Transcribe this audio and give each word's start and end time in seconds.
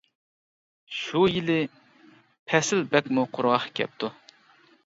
شۇ 0.99 1.21
يىلى 1.33 1.59
پەسىل 2.53 2.83
بەكمۇ 2.95 3.27
قۇرغاق 3.37 3.73
كەپتۇ. 3.83 4.15